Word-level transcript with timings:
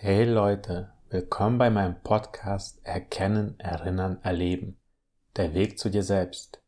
Hey 0.00 0.24
Leute, 0.26 0.92
willkommen 1.10 1.58
bei 1.58 1.70
meinem 1.70 2.00
Podcast 2.04 2.78
Erkennen, 2.84 3.58
Erinnern, 3.58 4.20
Erleben. 4.22 4.78
Der 5.34 5.54
Weg 5.54 5.76
zu 5.76 5.90
dir 5.90 6.04
selbst. 6.04 6.62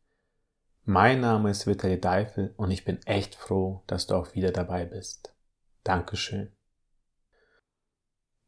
Mein 0.83 1.21
Name 1.21 1.49
ist 1.49 1.65
Vitali 1.65 1.97
Deifel 1.97 2.53
und 2.57 2.71
ich 2.71 2.83
bin 2.83 3.01
echt 3.05 3.35
froh, 3.35 3.83
dass 3.87 4.05
du 4.05 4.15
auch 4.15 4.35
wieder 4.35 4.51
dabei 4.51 4.83
bist. 4.83 5.33
Dankeschön. 5.85 6.51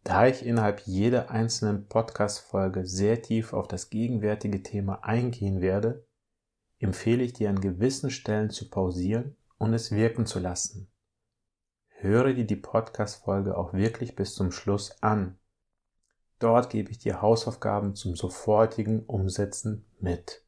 Da 0.04 0.28
ich 0.28 0.46
innerhalb 0.46 0.82
jeder 0.82 1.32
einzelnen 1.32 1.88
Podcast-Folge 1.88 2.86
sehr 2.86 3.22
tief 3.22 3.54
auf 3.54 3.70
das 3.70 3.90
gegenwärtige 3.90 4.64
Thema 4.64 5.02
eingehen 5.06 5.62
werde, 5.62 6.06
empfehle 6.80 7.24
ich 7.24 7.32
dir 7.32 7.50
an 7.50 7.62
gewissen 7.62 8.12
Stellen 8.12 8.50
zu 8.50 8.70
pausieren 8.70 9.38
und 9.58 9.74
es 9.74 9.92
wirken 9.92 10.26
zu 10.26 10.40
lassen. 10.40 10.93
Höre 12.04 12.34
dir 12.34 12.44
die 12.44 12.58
Podcast-Folge 12.58 13.58
auch 13.58 13.72
wirklich 13.72 14.14
bis 14.18 14.36
zum 14.36 14.52
Schluss 14.52 15.02
an. 15.02 15.40
Dort 16.38 16.70
gebe 16.70 16.92
ich 16.92 16.98
dir 16.98 17.22
Hausaufgaben 17.22 17.96
zum 17.96 18.18
sofortigen 18.18 19.06
Umsetzen 19.06 19.86
mit. 20.02 20.44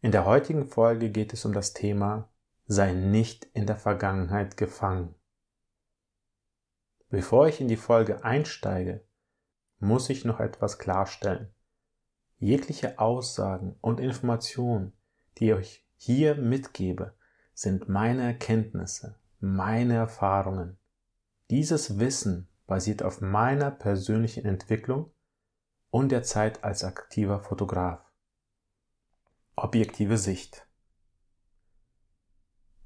In 0.00 0.10
der 0.10 0.24
heutigen 0.24 0.66
Folge 0.66 1.10
geht 1.10 1.32
es 1.32 1.44
um 1.44 1.52
das 1.52 1.72
Thema 1.72 2.28
Sei 2.66 2.92
nicht 2.94 3.44
in 3.54 3.64
der 3.64 3.76
Vergangenheit 3.76 4.56
gefangen. 4.56 5.14
Bevor 7.08 7.46
ich 7.46 7.60
in 7.60 7.68
die 7.68 7.76
Folge 7.76 8.24
einsteige, 8.24 9.04
muss 9.78 10.10
ich 10.10 10.24
noch 10.24 10.40
etwas 10.40 10.80
klarstellen. 10.80 11.54
Jegliche 12.40 12.98
Aussagen 12.98 13.76
und 13.82 14.00
Informationen, 14.00 14.94
die 15.38 15.52
ich 15.52 15.86
hier 15.96 16.34
mitgebe, 16.34 17.14
sind 17.54 17.88
meine 17.88 18.24
Erkenntnisse, 18.24 19.14
meine 19.40 19.94
Erfahrungen. 19.94 20.78
Dieses 21.50 21.98
Wissen 21.98 22.48
basiert 22.66 23.02
auf 23.02 23.20
meiner 23.20 23.70
persönlichen 23.70 24.44
Entwicklung 24.44 25.10
und 25.90 26.10
der 26.10 26.22
Zeit 26.22 26.62
als 26.64 26.84
aktiver 26.84 27.40
Fotograf. 27.40 28.00
Objektive 29.56 30.18
Sicht. 30.18 30.66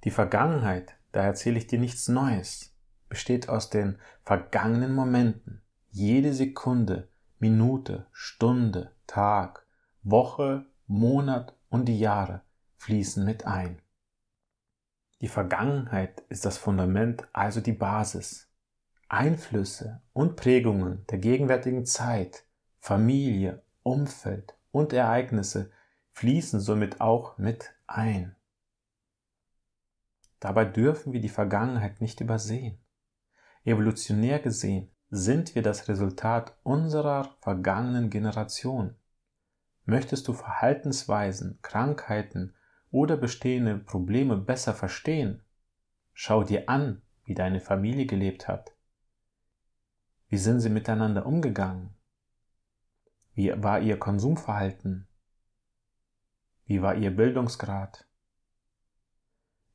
Die 0.05 0.11
Vergangenheit, 0.11 0.97
da 1.11 1.23
erzähle 1.23 1.59
ich 1.59 1.67
dir 1.67 1.79
nichts 1.79 2.09
Neues, 2.09 2.75
besteht 3.09 3.49
aus 3.49 3.69
den 3.69 3.99
vergangenen 4.25 4.95
Momenten. 4.95 5.63
Jede 5.91 6.33
Sekunde, 6.33 7.09
Minute, 7.39 8.07
Stunde, 8.13 8.95
Tag, 9.07 9.67
Woche, 10.03 10.65
Monat 10.87 11.55
und 11.69 11.87
die 11.87 11.99
Jahre 11.99 12.43
fließen 12.77 13.25
mit 13.25 13.47
ein. 13.47 13.82
Die 15.23 15.29
Vergangenheit 15.29 16.25
ist 16.31 16.45
das 16.45 16.59
Fundament, 16.59 17.29
also 17.33 17.61
die 17.61 17.73
Basis. 17.73 18.51
Einflüsse 19.09 20.03
und 20.13 20.35
Prägungen 20.35 21.07
der 21.07 21.19
gegenwärtigen 21.19 21.87
Zeit, 21.87 22.45
Familie, 22.81 23.63
Umfeld 23.85 24.57
und 24.73 24.93
Ereignisse 24.93 25.71
fließen 26.11 26.59
somit 26.59 27.01
auch 27.01 27.39
mit 27.39 27.73
ein. 27.87 28.35
Dabei 30.41 30.65
dürfen 30.65 31.13
wir 31.13 31.21
die 31.21 31.29
Vergangenheit 31.29 32.01
nicht 32.01 32.21
übersehen. 32.21 32.85
Evolutionär 33.65 34.41
gesehen 34.41 34.91
sind 35.09 35.55
wir 35.55 35.63
das 35.63 35.87
Resultat 35.87 36.59
unserer 36.65 37.37
vergangenen 37.43 38.11
Generation. 38.11 38.97
Möchtest 39.85 40.27
du 40.27 40.33
Verhaltensweisen, 40.33 41.61
Krankheiten 41.63 42.57
oder 42.93 43.17
bestehende 43.17 43.79
Probleme 43.79 44.37
besser 44.37 44.75
verstehen, 44.75 45.43
schau 46.13 46.45
dir 46.45 46.69
an, 46.69 47.03
wie 47.25 47.35
deine 47.35 47.61
Familie 47.61 48.07
gelebt 48.07 48.47
hat. 48.47 48.77
Wie 50.29 50.39
sind 50.39 50.61
sie 50.61 50.71
miteinander 50.71 51.27
umgegangen? 51.27 51.95
Wie 53.35 53.51
war 53.63 53.81
ihr 53.81 53.99
Konsumverhalten? 53.99 55.09
Wie 56.67 56.83
war 56.83 56.95
ihr 56.95 57.11
Bildungsgrad? 57.11 58.07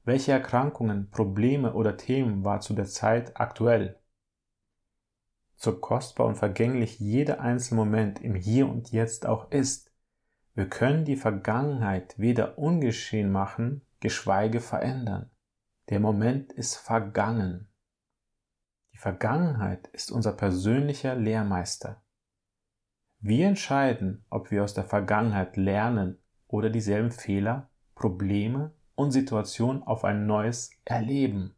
Welche 0.04 0.32
Erkrankungen, 0.32 1.10
Probleme 1.10 1.74
oder 1.74 1.98
Themen 1.98 2.44
war 2.44 2.62
zu 2.62 2.74
der 2.74 2.86
Zeit 2.86 3.40
aktuell? 3.40 4.00
So 5.56 5.80
kostbar 5.80 6.28
und 6.28 6.36
vergänglich 6.36 7.00
jeder 7.00 7.42
einzelne 7.42 7.80
Moment 7.80 8.22
im 8.22 8.36
Hier 8.36 8.70
und 8.70 8.92
Jetzt 8.92 9.26
auch 9.26 9.52
ist, 9.52 9.87
wir 10.58 10.68
können 10.68 11.06
die 11.06 11.18
Vergangenheit 11.18 12.18
weder 12.18 12.58
ungeschehen 12.58 13.32
machen, 13.32 13.86
geschweige 14.00 14.60
verändern. 14.60 15.30
Der 15.90 16.00
Moment 16.00 16.52
ist 16.52 16.78
vergangen. 16.78 17.70
Die 18.92 18.98
Vergangenheit 18.98 19.86
ist 19.90 20.12
unser 20.12 20.34
persönlicher 20.34 21.14
Lehrmeister. 21.14 22.02
Wir 23.20 23.48
entscheiden, 23.48 24.26
ob 24.32 24.50
wir 24.50 24.64
aus 24.64 24.74
der 24.74 24.86
Vergangenheit 24.86 25.58
lernen 25.58 26.18
oder 26.48 26.72
dieselben 26.72 27.12
Fehler, 27.12 27.70
Probleme 27.94 28.74
und 28.96 29.12
Situationen 29.12 29.84
auf 29.84 30.04
ein 30.04 30.26
neues 30.26 30.72
erleben. 30.86 31.56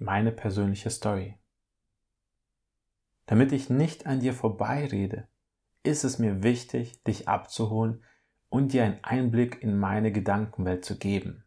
Meine 0.00 0.32
persönliche 0.32 0.90
Story. 0.90 1.38
Damit 3.26 3.52
ich 3.52 3.70
nicht 3.70 4.06
an 4.06 4.18
dir 4.18 4.34
vorbeirede, 4.34 5.29
ist 5.82 6.04
es 6.04 6.18
mir 6.18 6.42
wichtig, 6.42 7.02
dich 7.04 7.28
abzuholen 7.28 8.02
und 8.48 8.72
dir 8.72 8.84
einen 8.84 9.02
Einblick 9.02 9.62
in 9.62 9.78
meine 9.78 10.12
Gedankenwelt 10.12 10.84
zu 10.84 10.98
geben. 10.98 11.44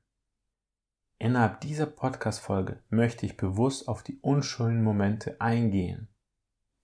Innerhalb 1.20 1.62
dieser 1.62 1.86
Podcast-Folge 1.86 2.82
möchte 2.90 3.26
ich 3.26 3.38
bewusst 3.38 3.88
auf 3.88 4.04
die 4.04 4.20
unschönen 4.22 4.84
Momente 4.84 5.40
eingehen. 5.40 6.10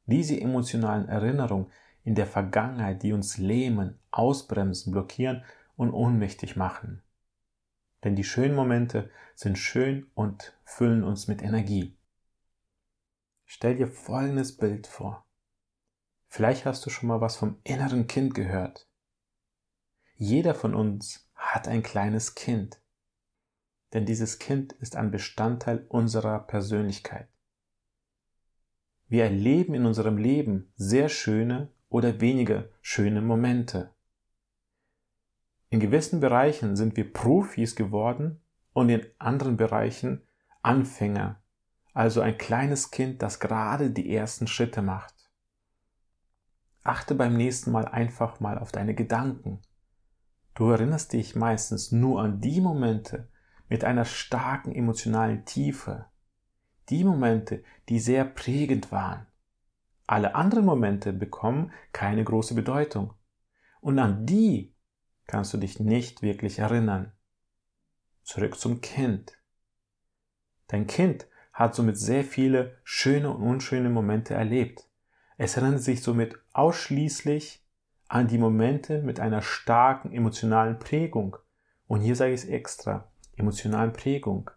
Diese 0.06 0.40
emotionalen 0.40 1.10
Erinnerungen 1.10 1.72
in 2.04 2.16
der 2.16 2.28
Vergangenheit, 2.28 3.04
die 3.04 3.14
uns 3.14 3.38
lähmen, 3.38 4.00
ausbremsen, 4.12 4.92
blockieren 4.92 5.44
und 5.76 5.92
ohnmächtig 5.92 6.56
machen. 6.56 7.02
Denn 8.04 8.16
die 8.16 8.24
schönen 8.24 8.56
Momente 8.56 9.10
sind 9.36 9.58
schön 9.58 10.08
und 10.14 10.58
füllen 10.64 11.04
uns 11.04 11.28
mit 11.28 11.42
Energie. 11.42 11.98
Stell 13.46 13.76
dir 13.76 13.88
folgendes 13.88 14.56
Bild 14.56 14.88
vor. 14.88 15.26
Vielleicht 16.30 16.66
hast 16.66 16.86
du 16.86 16.92
schon 16.92 17.10
mal 17.10 17.22
was 17.22 17.36
vom 17.36 17.58
inneren 17.64 18.06
Kind 18.06 18.36
gehört. 18.36 18.88
Jeder 20.16 20.54
von 20.54 20.76
uns 20.76 21.28
hat 21.34 21.68
ein 21.68 21.82
kleines 21.82 22.36
Kind, 22.36 22.82
denn 23.94 24.06
dieses 24.06 24.38
Kind 24.38 24.74
ist 24.74 24.96
ein 24.96 25.10
Bestandteil 25.10 25.86
unserer 25.90 26.40
Persönlichkeit. 26.40 27.28
Wir 29.08 29.24
erleben 29.24 29.74
in 29.74 29.88
unserem 29.88 30.18
Leben 30.18 30.72
sehr 30.76 31.10
schöne 31.10 31.74
oder 31.90 32.22
weniger 32.22 32.70
schöne 32.82 33.22
Momente. 33.22 33.96
In 35.72 35.80
gewissen 35.80 36.20
Bereichen 36.20 36.76
sind 36.76 36.96
wir 36.96 37.12
Profis 37.12 37.76
geworden 37.76 38.40
und 38.74 38.90
in 38.90 39.04
anderen 39.18 39.58
Bereichen 39.58 40.22
Anfänger, 40.62 41.42
also 41.94 42.22
ein 42.22 42.38
kleines 42.38 42.92
Kind, 42.92 43.24
das 43.24 43.40
gerade 43.40 43.90
die 43.90 44.14
ersten 44.14 44.46
Schritte 44.46 44.84
macht. 44.84 45.19
Achte 46.90 47.14
beim 47.14 47.38
nächsten 47.38 47.72
Mal 47.72 47.86
einfach 47.86 48.40
mal 48.40 48.58
auf 48.58 48.72
deine 48.72 48.96
Gedanken. 48.96 49.62
Du 50.56 50.72
erinnerst 50.72 51.14
dich 51.14 51.36
meistens 51.36 51.92
nur 51.92 52.20
an 52.20 52.42
die 52.42 52.62
Momente 52.62 53.30
mit 53.68 53.84
einer 53.84 54.06
starken 54.06 54.74
emotionalen 54.74 55.46
Tiefe, 55.46 56.08
die 56.90 57.04
Momente, 57.04 57.64
die 57.90 58.00
sehr 58.00 58.26
prägend 58.26 58.92
waren. 58.92 59.28
Alle 60.08 60.34
anderen 60.34 60.66
Momente 60.66 61.14
bekommen 61.14 61.72
keine 61.94 62.24
große 62.24 62.56
Bedeutung. 62.56 63.14
Und 63.82 64.00
an 64.00 64.26
die 64.26 64.74
kannst 65.28 65.54
du 65.54 65.60
dich 65.60 65.80
nicht 65.80 66.24
wirklich 66.24 66.58
erinnern. 66.58 67.12
Zurück 68.24 68.60
zum 68.60 68.82
Kind. 68.82 69.38
Dein 70.66 70.88
Kind 70.88 71.28
hat 71.54 71.76
somit 71.76 72.00
sehr 72.00 72.24
viele 72.24 72.80
schöne 72.84 73.30
und 73.30 73.44
unschöne 73.44 73.92
Momente 73.92 74.34
erlebt. 74.34 74.89
Es 75.42 75.56
erinnert 75.56 75.82
sich 75.82 76.04
somit 76.04 76.38
ausschließlich 76.52 77.66
an 78.10 78.28
die 78.28 78.38
Momente 78.38 79.02
mit 79.02 79.22
einer 79.22 79.42
starken 79.42 80.12
emotionalen 80.12 80.80
Prägung. 80.80 81.38
Und 81.88 82.02
hier 82.02 82.18
sage 82.18 82.34
ich 82.34 82.44
es 82.44 82.50
extra, 82.50 83.10
emotionalen 83.38 83.94
Prägung, 83.94 84.52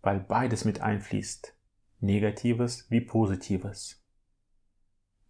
weil 0.00 0.20
beides 0.20 0.64
mit 0.64 0.80
einfließt, 0.80 1.54
negatives 2.00 2.90
wie 2.90 3.02
positives. 3.02 4.02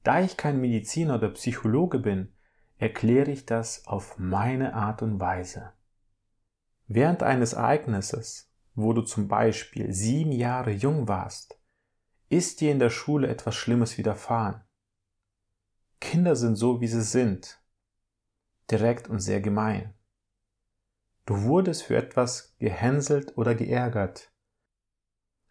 Da 0.04 0.20
ich 0.20 0.36
kein 0.36 0.60
Mediziner 0.60 1.16
oder 1.16 1.30
Psychologe 1.30 1.98
bin, 1.98 2.32
erkläre 2.78 3.32
ich 3.32 3.44
das 3.44 3.84
auf 3.88 4.20
meine 4.20 4.72
Art 4.72 5.02
und 5.02 5.18
Weise. 5.18 5.72
Während 6.86 7.24
eines 7.24 7.54
Ereignisses, 7.54 8.52
wo 8.76 8.92
du 8.92 9.02
zum 9.02 9.26
Beispiel 9.26 9.92
sieben 9.92 10.30
Jahre 10.30 10.70
jung 10.70 11.08
warst, 11.08 11.58
ist 12.28 12.60
dir 12.60 12.70
in 12.70 12.78
der 12.78 12.90
Schule 12.90 13.26
etwas 13.26 13.56
Schlimmes 13.56 13.98
widerfahren. 13.98 14.62
Kinder 16.02 16.34
sind 16.34 16.56
so, 16.56 16.80
wie 16.80 16.88
sie 16.88 17.00
sind, 17.00 17.62
direkt 18.70 19.08
und 19.08 19.20
sehr 19.20 19.40
gemein. 19.40 19.94
Du 21.24 21.42
wurdest 21.42 21.84
für 21.84 21.96
etwas 21.96 22.54
gehänselt 22.58 23.38
oder 23.38 23.54
geärgert. 23.54 24.32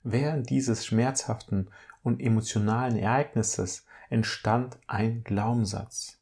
Während 0.03 0.49
dieses 0.49 0.85
schmerzhaften 0.85 1.71
und 2.03 2.19
emotionalen 2.19 2.97
Ereignisses 2.97 3.85
entstand 4.09 4.77
ein 4.87 5.23
Glaubenssatz. 5.23 6.19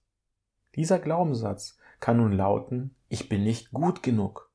Dieser 0.76 1.00
Glaubenssatz 1.00 1.80
kann 2.00 2.18
nun 2.18 2.32
lauten, 2.32 2.96
ich 3.10 3.30
bin 3.30 3.44
nicht 3.44 3.72
gut 3.72 4.04
genug. 4.04 4.54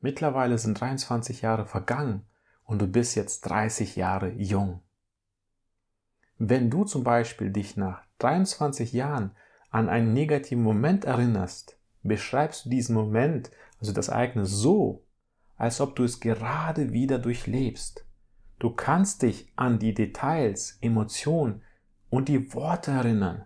Mittlerweile 0.00 0.58
sind 0.58 0.78
23 0.78 1.40
Jahre 1.40 1.66
vergangen 1.66 2.26
und 2.62 2.80
du 2.80 2.86
bist 2.86 3.16
jetzt 3.16 3.40
30 3.42 3.96
Jahre 3.96 4.30
jung. 4.32 4.82
Wenn 6.42 6.70
du 6.70 6.84
zum 6.84 7.04
Beispiel 7.04 7.50
dich 7.50 7.76
nach 7.76 8.00
23 8.20 8.94
Jahren 8.94 9.32
an 9.68 9.90
einen 9.90 10.14
negativen 10.14 10.64
Moment 10.64 11.04
erinnerst, 11.04 11.78
beschreibst 12.02 12.64
du 12.64 12.70
diesen 12.70 12.94
Moment, 12.94 13.50
also 13.78 13.92
das 13.92 14.08
Ereignis 14.08 14.48
so, 14.48 15.04
als 15.58 15.82
ob 15.82 15.94
du 15.96 16.02
es 16.02 16.18
gerade 16.18 16.94
wieder 16.94 17.18
durchlebst. 17.18 18.06
Du 18.58 18.70
kannst 18.70 19.20
dich 19.20 19.52
an 19.56 19.78
die 19.78 19.92
Details, 19.92 20.78
Emotionen 20.80 21.60
und 22.08 22.30
die 22.30 22.54
Worte 22.54 22.92
erinnern. 22.92 23.44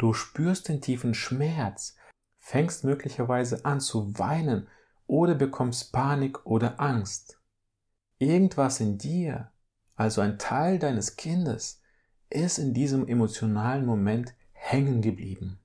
Du 0.00 0.12
spürst 0.12 0.68
den 0.68 0.80
tiefen 0.80 1.14
Schmerz, 1.14 1.96
fängst 2.40 2.82
möglicherweise 2.82 3.64
an 3.64 3.78
zu 3.78 4.18
weinen 4.18 4.66
oder 5.06 5.36
bekommst 5.36 5.92
Panik 5.92 6.44
oder 6.46 6.80
Angst. 6.80 7.40
Irgendwas 8.18 8.80
in 8.80 8.98
dir, 8.98 9.52
also 9.94 10.20
ein 10.20 10.38
Teil 10.38 10.78
deines 10.78 11.16
Kindes, 11.16 11.80
ist 12.30 12.58
in 12.58 12.74
diesem 12.74 13.06
emotionalen 13.06 13.86
Moment 13.86 14.34
hängen 14.52 15.02
geblieben. 15.02 15.58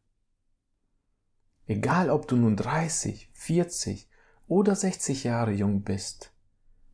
Egal 1.65 2.09
ob 2.09 2.27
du 2.27 2.35
nun 2.35 2.55
30, 2.55 3.29
40 3.33 4.09
oder 4.47 4.75
60 4.75 5.23
Jahre 5.23 5.51
jung 5.51 5.83
bist, 5.83 6.33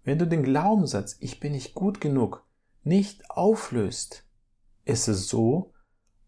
wenn 0.03 0.19
du 0.19 0.27
den 0.27 0.43
Glaubenssatz 0.43 1.17
Ich 1.19 1.39
bin 1.39 1.53
nicht 1.53 1.73
gut 1.73 1.99
genug 1.99 2.45
nicht 2.85 3.31
auflöst, 3.31 4.23
ist 4.85 5.07
es 5.07 5.27
so, 5.27 5.73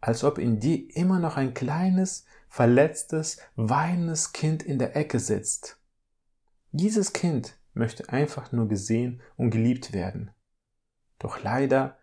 als 0.02 0.24
ob 0.24 0.40
in 0.40 0.60
dir 0.60 0.90
immer 0.96 1.20
noch 1.20 1.38
ein 1.38 1.54
kleines, 1.54 2.26
verletztes, 2.50 3.38
weinendes 3.56 4.34
Kind 4.34 4.64
in 4.64 4.80
der 4.80 4.96
Ecke 4.96 5.20
sitzt. 5.20 5.80
Dieses 6.72 7.14
Kind 7.14 7.60
möchte 7.74 8.10
einfach 8.10 8.52
nur 8.52 8.68
gesehen 8.68 9.22
und 9.36 9.52
geliebt 9.52 9.94
werden. 9.94 10.32
Doch 11.20 11.42
leider, 11.44 11.98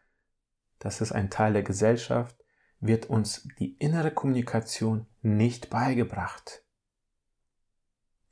das 0.78 1.00
ist 1.00 1.12
ein 1.12 1.30
Teil 1.30 1.52
der 1.52 1.62
Gesellschaft, 1.62 2.44
wird 2.80 3.06
uns 3.06 3.48
die 3.58 3.74
innere 3.78 4.10
Kommunikation 4.10 5.06
nicht 5.22 5.70
beigebracht. 5.70 6.62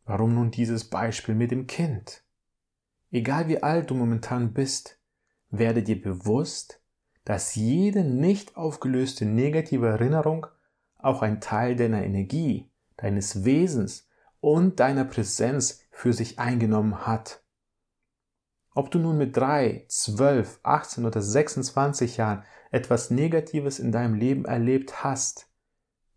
Warum 0.04 0.34
nun 0.34 0.50
dieses 0.50 0.90
Beispiel 0.90 1.34
mit 1.34 1.50
dem 1.50 1.66
Kind? 1.66 2.24
Egal 3.10 3.48
wie 3.48 3.62
alt 3.62 3.90
du 3.90 3.94
momentan 3.94 4.52
bist, 4.52 4.98
werde 5.50 5.82
dir 5.82 6.00
bewusst, 6.00 6.82
dass 7.24 7.54
jede 7.54 8.04
nicht 8.04 8.56
aufgelöste 8.56 9.24
negative 9.24 9.88
Erinnerung 9.88 10.46
auch 10.98 11.22
ein 11.22 11.40
Teil 11.40 11.76
deiner 11.76 12.02
Energie, 12.04 12.70
deines 12.96 13.44
Wesens 13.44 14.08
und 14.40 14.80
deiner 14.80 15.04
Präsenz 15.04 15.80
für 15.90 16.12
sich 16.12 16.38
eingenommen 16.38 17.06
hat. 17.06 17.41
Ob 18.74 18.90
du 18.90 18.98
nun 18.98 19.18
mit 19.18 19.36
drei, 19.36 19.84
zwölf, 19.88 20.58
18 20.62 21.04
oder 21.04 21.20
26 21.20 22.16
Jahren 22.16 22.44
etwas 22.70 23.10
Negatives 23.10 23.78
in 23.78 23.92
deinem 23.92 24.14
Leben 24.14 24.44
erlebt 24.44 25.04
hast, 25.04 25.50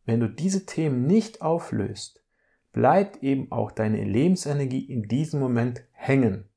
wenn 0.05 0.19
du 0.19 0.29
diese 0.29 0.65
Themen 0.65 1.05
nicht 1.05 1.41
auflöst, 1.41 2.23
bleibt 2.71 3.23
eben 3.23 3.51
auch 3.51 3.71
deine 3.71 4.03
Lebensenergie 4.03 4.85
in 4.85 5.03
diesem 5.03 5.39
Moment 5.39 5.83
hängen. 5.91 6.49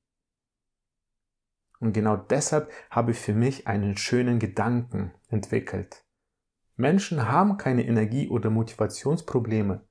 Und 1.81 1.93
genau 1.93 2.17
deshalb 2.17 2.71
habe 2.91 3.13
ich 3.13 3.19
für 3.19 3.35
mich 3.35 3.67
einen 3.67 3.97
schönen 3.97 4.39
Gedanken 4.39 5.13
entwickelt. 5.29 6.05
Menschen 6.77 7.29
haben 7.29 7.57
keine 7.57 7.87
Energie- 7.87 8.29
oder 8.29 8.51
Motivationsprobleme. 8.51 9.87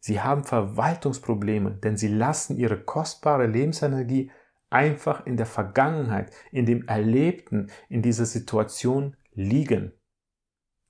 Sie 0.00 0.20
haben 0.20 0.44
Verwaltungsprobleme, 0.44 1.72
denn 1.72 1.96
sie 1.96 2.08
lassen 2.08 2.58
ihre 2.58 2.82
kostbare 2.82 3.46
Lebensenergie 3.46 4.30
einfach 4.74 5.24
in 5.24 5.36
der 5.36 5.46
Vergangenheit, 5.46 6.32
in 6.50 6.66
dem 6.66 6.88
Erlebten, 6.88 7.70
in 7.88 8.02
dieser 8.02 8.26
Situation 8.26 9.16
liegen. 9.32 9.92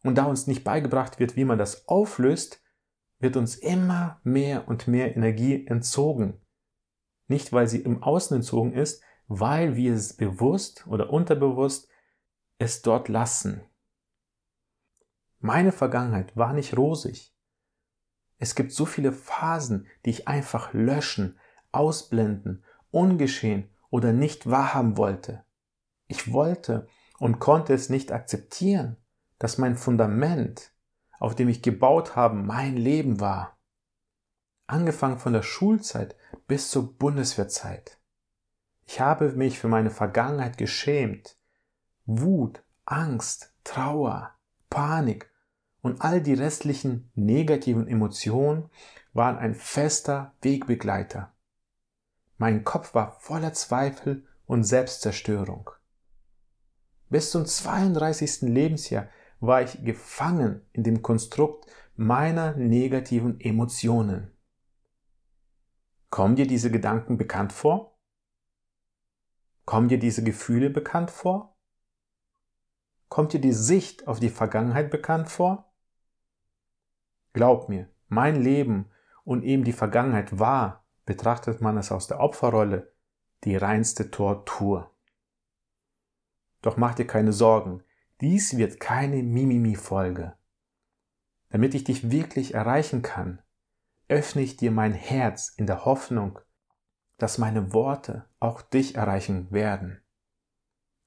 Und 0.03 0.17
da 0.17 0.25
uns 0.25 0.47
nicht 0.47 0.65
beigebracht 0.65 1.21
wird, 1.21 1.37
wie 1.37 1.45
man 1.45 1.59
das 1.59 1.87
auflöst, 1.87 2.63
wird 3.19 3.37
uns 3.37 3.57
immer 3.57 4.21
mehr 4.25 4.69
und 4.69 4.89
mehr 4.89 5.15
Energie 5.15 5.67
entzogen. 5.67 6.41
Nicht, 7.27 7.53
weil 7.53 7.69
sie 7.69 7.81
im 7.81 8.03
Außen 8.03 8.35
entzogen 8.37 8.73
ist, 8.73 9.03
weil 9.27 9.77
wir 9.77 9.95
es 9.95 10.17
bewusst 10.17 10.87
oder 10.87 11.11
unterbewusst 11.11 11.89
es 12.59 12.81
dort 12.81 13.09
lassen. 13.09 13.63
Meine 15.41 15.73
Vergangenheit 15.73 16.35
war 16.37 16.55
nicht 16.55 16.77
rosig. 16.77 17.35
Es 18.39 18.55
gibt 18.55 18.73
so 18.73 18.87
viele 18.87 19.13
Phasen, 19.13 19.87
die 20.05 20.11
ich 20.11 20.29
einfach 20.29 20.73
löschen, 20.73 21.39
ausblenden, 21.71 22.65
ungeschehen 22.91 23.69
oder 23.95 24.13
nicht 24.13 24.51
wahrhaben 24.51 24.97
wollte. 24.97 25.45
Ich 26.09 26.33
wollte 26.33 26.89
und 27.21 27.39
konnte 27.39 27.73
es 27.75 27.91
nicht 27.91 28.11
akzeptieren, 28.11 28.97
dass 29.39 29.57
mein 29.57 29.77
Fundament, 29.77 30.73
auf 31.21 31.37
dem 31.37 31.49
ich 31.49 31.63
gebaut 31.63 32.17
habe, 32.17 32.35
mein 32.35 32.77
Leben 32.77 33.21
war. 33.21 33.57
Angefangen 34.67 35.21
von 35.21 35.33
der 35.33 35.45
Schulzeit 35.45 36.17
bis 36.49 36.71
zur 36.71 36.99
Bundeswehrzeit. 36.99 38.01
Ich 38.85 39.01
habe 39.01 39.31
mich 39.31 39.61
für 39.61 39.69
meine 39.69 39.91
Vergangenheit 39.91 40.59
geschämt. 40.59 41.37
Wut, 42.05 42.65
Angst, 42.87 43.55
Trauer, 43.63 44.35
Panik 44.71 45.31
und 45.83 46.03
all 46.03 46.21
die 46.21 46.35
restlichen 46.35 47.13
negativen 47.15 47.87
Emotionen 47.87 48.71
waren 49.13 49.39
ein 49.39 49.55
fester 49.55 50.35
Wegbegleiter. 50.43 51.34
Mein 52.37 52.65
Kopf 52.65 52.95
war 52.95 53.13
voller 53.21 53.53
Zweifel 53.53 54.27
und 54.47 54.65
Selbstzerstörung. 54.65 55.71
Bis 57.09 57.31
zum 57.31 57.47
32. 57.47 58.43
Lebensjahr 58.43 59.09
war 59.41 59.63
ich 59.63 59.85
gefangen 59.85 60.67
in 60.73 60.83
dem 60.83 61.03
Konstrukt 61.03 61.67
meiner 61.97 62.55
negativen 62.57 63.41
Emotionen. 63.41 64.33
Kommen 66.11 66.37
dir 66.37 66.47
diese 66.47 66.71
Gedanken 66.71 67.17
bekannt 67.17 67.53
vor? 67.53 67.99
Kommen 69.65 69.89
dir 69.89 69.99
diese 69.99 70.23
Gefühle 70.23 70.71
bekannt 70.71 71.11
vor? 71.11 71.57
Kommt 73.09 73.33
dir 73.33 73.41
die 73.41 73.53
Sicht 73.53 74.09
auf 74.09 74.21
die 74.21 74.31
Vergangenheit 74.31 74.91
bekannt 74.91 75.29
vor? 75.29 75.73
Glaub 77.33 77.69
mir, 77.69 77.89
mein 78.09 78.41
Leben 78.43 78.91
und 79.25 79.43
eben 79.43 79.65
die 79.65 79.73
Vergangenheit 79.73 80.39
war, 80.39 80.84
betrachtet 81.07 81.61
man 81.61 81.77
es 81.77 81.93
aus 81.93 82.07
der 82.07 82.21
Opferrolle, 82.21 82.93
die 83.45 83.57
reinste 83.57 84.11
Tortur. 84.11 84.91
Doch 86.63 86.77
mach 86.77 86.95
dir 86.95 87.07
keine 87.07 87.33
Sorgen, 87.33 87.83
dies 88.21 88.57
wird 88.57 88.81
keine 88.81 89.23
Mimimi-Folge. 89.23 90.35
Damit 91.51 91.75
ich 91.75 91.85
dich 91.85 92.11
wirklich 92.11 92.55
erreichen 92.55 93.03
kann, 93.03 93.43
öffne 94.09 94.43
ich 94.43 94.57
dir 94.57 94.71
mein 94.71 94.93
Herz 94.93 95.53
in 95.57 95.67
der 95.67 95.85
Hoffnung, 95.85 96.39
dass 97.19 97.39
meine 97.39 97.73
Worte 97.73 98.25
auch 98.41 98.63
dich 98.63 98.97
erreichen 98.97 99.51
werden. 99.51 100.03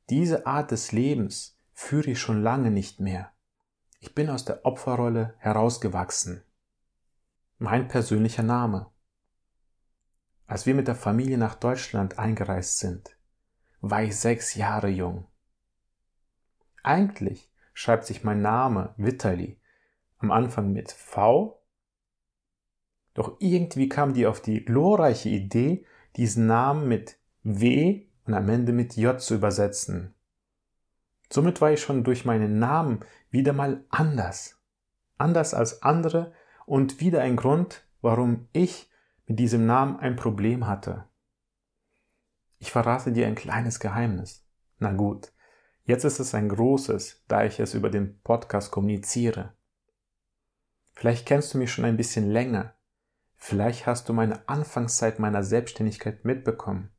Diese 0.10 0.46
Art 0.46 0.72
des 0.72 0.92
Lebens 0.92 1.58
führe 1.74 2.12
ich 2.12 2.20
schon 2.20 2.42
lange 2.42 2.72
nicht 2.72 3.00
mehr. 3.00 3.32
Ich 4.00 4.16
bin 4.16 4.30
aus 4.30 4.46
der 4.46 4.66
Opferrolle 4.66 5.36
herausgewachsen. 5.39 6.44
Mein 7.58 7.88
persönlicher 7.88 8.44
Name. 8.44 8.92
Als 10.48 10.66
wir 10.66 10.74
mit 10.74 10.88
der 10.88 10.96
Familie 10.96 11.38
nach 11.38 11.56
Deutschland 11.56 12.18
eingereist 12.18 12.80
sind, 12.80 13.18
war 13.82 14.01
ich 14.01 14.16
sechs 14.16 14.56
Jahre 14.56 14.88
jung. 14.88 15.27
Eigentlich 16.84 17.51
schreibt 17.74 18.06
sich 18.06 18.24
mein 18.24 18.42
Name 18.42 18.94
Vitali 18.96 19.60
am 20.20 20.32
Anfang 20.32 20.72
mit 20.72 20.92
V, 20.92 21.62
doch 23.13 23.36
irgendwie 23.39 23.89
kam 23.89 24.13
die 24.13 24.25
auf 24.25 24.42
die 24.42 24.63
glorreiche 24.63 25.30
Idee, 25.30 25.86
diesen 26.16 26.48
Namen 26.48 26.88
mit 26.88 27.18
W 27.44 28.06
und 28.25 28.34
am 28.34 28.48
Ende 28.48 28.72
mit 28.72 28.96
J 28.96 29.20
zu 29.20 29.36
übersetzen. 29.36 30.16
Somit 31.30 31.60
war 31.60 31.72
ich 31.72 31.82
schon 31.82 32.04
durch 32.04 32.25
meinen 32.25 32.58
Namen 32.58 33.01
wieder 33.32 33.54
mal 33.54 33.84
anders. 33.89 34.62
Anders 35.18 35.54
als 35.54 35.82
andere 35.82 36.32
und 36.66 37.01
wieder 37.01 37.22
ein 37.22 37.36
Grund, 37.36 37.86
warum 38.01 38.48
ich 38.54 38.89
mit 39.27 39.39
diesem 39.39 39.65
Namen 39.65 40.00
ein 40.00 40.15
Problem 40.15 40.65
hatte. 40.65 41.05
Ich 42.57 42.72
verrate 42.72 43.12
dir 43.12 43.27
ein 43.27 43.36
kleines 43.36 43.79
Geheimnis. 43.79 44.43
Na 44.79 44.91
gut, 44.91 45.31
jetzt 45.84 46.03
ist 46.03 46.19
es 46.19 46.34
ein 46.34 46.50
großes, 46.50 47.24
da 47.27 47.46
ich 47.46 47.60
es 47.60 47.75
über 47.75 47.91
den 47.91 48.19
Podcast 48.22 48.72
kommuniziere. 48.72 49.53
Vielleicht 50.93 51.27
kennst 51.27 51.53
du 51.53 51.60
mich 51.60 51.72
schon 51.72 51.86
ein 51.86 51.98
bisschen 51.98 52.31
länger 52.31 52.74
Vielleicht 53.39 53.86
hast 53.86 54.10
du 54.10 54.13
meine 54.13 54.50
Anfangszeit 54.50 55.19
meiner 55.19 55.43
Selbstständigkeit 55.43 56.25
mitbekommen. 56.25 56.91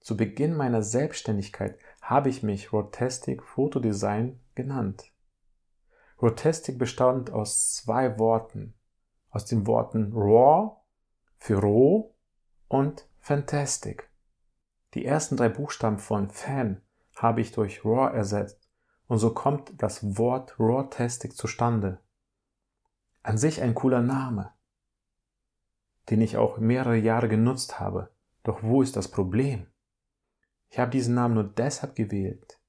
Zu 0.00 0.16
Beginn 0.16 0.54
meiner 0.54 0.82
Selbstständigkeit 0.82 1.78
habe 2.02 2.28
ich 2.28 2.42
mich 2.42 2.72
Rotastic 2.72 3.42
Fotodesign 3.42 4.40
genannt. 4.54 5.12
Rotastic 6.20 6.78
bestand 6.78 7.30
aus 7.30 7.72
zwei 7.72 8.18
Worten, 8.18 8.74
aus 9.30 9.44
den 9.46 9.66
Worten 9.66 10.12
raw 10.12 10.76
für 11.38 11.60
roh 11.60 12.14
und 12.68 13.08
fantastic. 13.20 14.10
Die 14.94 15.04
ersten 15.04 15.36
drei 15.36 15.48
Buchstaben 15.48 15.98
von 15.98 16.30
fan 16.30 16.82
habe 17.16 17.40
ich 17.40 17.52
durch 17.52 17.84
raw 17.84 18.14
ersetzt 18.14 18.68
und 19.06 19.18
so 19.18 19.32
kommt 19.32 19.82
das 19.82 20.18
Wort 20.18 20.54
Rawtastic 20.58 21.34
zustande. 21.34 22.00
An 23.22 23.38
sich 23.38 23.62
ein 23.62 23.74
cooler 23.74 24.02
Name, 24.02 24.52
den 26.10 26.20
ich 26.20 26.36
auch 26.36 26.58
mehrere 26.58 26.96
Jahre 26.96 27.28
genutzt 27.28 27.80
habe. 27.80 28.10
Doch 28.42 28.62
wo 28.62 28.82
ist 28.82 28.96
das 28.96 29.08
Problem? 29.08 29.66
Ich 30.70 30.78
habe 30.78 30.90
diesen 30.90 31.14
Namen 31.14 31.34
nur 31.34 31.44
deshalb 31.44 31.94
gewählt, 31.96 32.60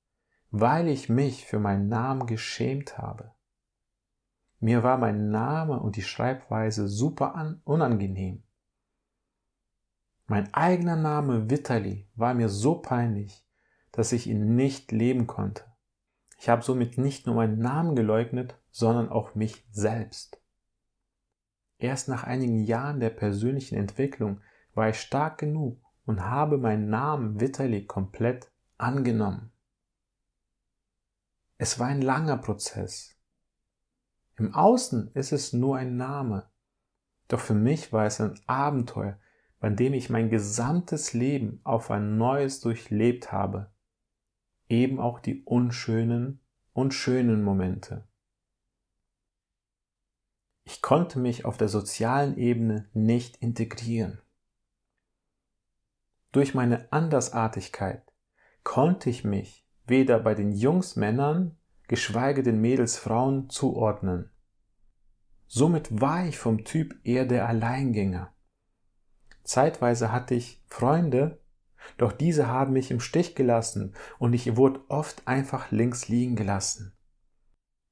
weil 0.52 0.88
ich 0.88 1.10
mich 1.10 1.46
für 1.46 1.60
meinen 1.60 1.88
Namen 1.88 2.26
geschämt 2.26 2.98
habe. 2.98 3.34
Mir 4.60 4.84
war 4.84 4.98
mein 4.98 5.30
Name 5.30 5.80
und 5.80 5.96
die 5.96 6.02
Schreibweise 6.02 6.88
super 6.88 7.58
unangenehm. 7.64 8.44
Mein 10.30 10.54
eigener 10.54 10.96
Name 10.96 11.50
Vitali 11.50 12.08
war 12.16 12.34
mir 12.34 12.48
so 12.48 12.76
peinlich, 12.76 13.46
dass 13.92 14.14
ich 14.14 14.28
ihn 14.28 14.56
nicht 14.56 14.92
leben 14.92 15.28
konnte. 15.28 15.66
Ich 16.38 16.48
habe 16.48 16.62
somit 16.62 16.98
nicht 16.98 17.26
nur 17.26 17.36
meinen 17.36 17.60
Namen 17.60 17.96
geleugnet, 17.96 18.58
sondern 18.72 19.10
auch 19.10 19.36
mich 19.36 19.66
selbst. 19.72 20.42
Erst 21.80 22.08
nach 22.08 22.24
einigen 22.24 22.64
Jahren 22.64 23.02
der 23.02 23.10
persönlichen 23.10 23.76
Entwicklung 23.76 24.40
war 24.74 24.90
ich 24.90 25.02
stark 25.02 25.38
genug, 25.40 25.82
und 26.10 26.24
habe 26.24 26.58
meinen 26.58 26.90
Namen 26.90 27.40
Vitali 27.40 27.86
komplett 27.86 28.52
angenommen. 28.80 29.52
Es 31.60 31.78
war 31.78 31.86
ein 31.86 32.02
langer 32.02 32.38
Prozess. 32.38 33.16
Im 34.36 34.56
Außen 34.56 35.12
ist 35.14 35.32
es 35.32 35.54
nur 35.54 35.78
ein 35.78 35.98
Name, 35.98 36.50
doch 37.28 37.40
für 37.40 37.54
mich 37.54 37.94
war 37.94 38.08
es 38.08 38.20
ein 38.20 38.40
Abenteuer, 38.48 39.20
bei 39.60 39.70
dem 39.70 39.94
ich 39.94 40.10
mein 40.10 40.30
gesamtes 40.30 41.14
Leben 41.14 41.60
auf 41.64 41.92
ein 41.92 42.18
neues 42.18 42.62
durchlebt 42.62 43.32
habe, 43.32 43.72
eben 44.70 45.00
auch 45.00 45.20
die 45.20 45.44
unschönen 45.44 46.40
und 46.74 46.94
schönen 46.94 47.44
Momente. 47.44 48.08
Ich 50.64 50.82
konnte 50.82 51.20
mich 51.20 51.46
auf 51.46 51.58
der 51.58 51.68
sozialen 51.68 52.38
Ebene 52.38 52.90
nicht 52.94 53.38
integrieren. 53.38 54.22
Durch 56.32 56.54
meine 56.54 56.92
Andersartigkeit 56.92 58.14
konnte 58.64 59.10
ich 59.10 59.24
mich 59.24 59.68
weder 59.88 60.20
bei 60.20 60.36
den 60.36 60.52
Jungs 60.52 60.96
Männern, 60.96 61.58
geschweige 61.88 62.44
den 62.44 62.62
Mädels 62.62 62.98
Frauen 62.98 63.50
zuordnen. 63.50 64.30
Somit 65.48 66.00
war 66.00 66.28
ich 66.28 66.38
vom 66.38 66.64
Typ 66.64 67.00
eher 67.04 67.26
der 67.26 67.48
Alleingänger. 67.48 68.32
Zeitweise 69.44 70.12
hatte 70.12 70.36
ich 70.36 70.64
Freunde, 70.68 71.40
doch 71.98 72.12
diese 72.12 72.48
haben 72.48 72.74
mich 72.74 72.92
im 72.92 73.00
Stich 73.00 73.36
gelassen 73.36 73.94
und 74.18 74.34
ich 74.34 74.56
wurde 74.56 74.82
oft 74.90 75.28
einfach 75.28 75.72
links 75.72 76.08
liegen 76.08 76.36
gelassen. 76.36 76.94